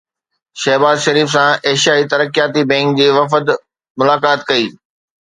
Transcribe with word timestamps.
شهباز 0.61 0.97
شريف 1.05 1.27
سان 1.33 1.49
ايشيائي 1.71 2.07
ترقياتي 2.13 2.61
بئنڪ 2.71 2.89
جي 3.01 3.07
وفد 3.17 3.53
ملاقات 4.03 4.39
ڪئي 4.53 4.65